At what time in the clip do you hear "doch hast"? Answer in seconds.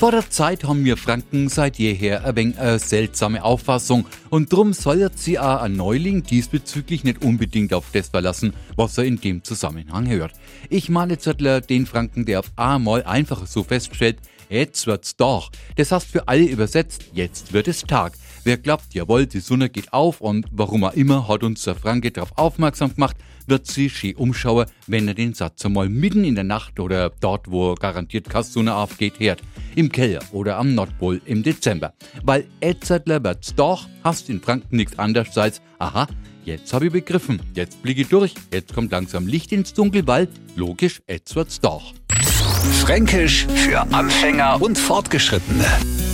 33.54-34.30